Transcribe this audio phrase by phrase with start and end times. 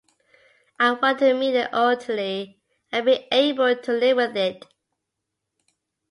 [0.79, 2.59] I wanted to mean it utterly
[2.91, 4.65] and be able to live with it.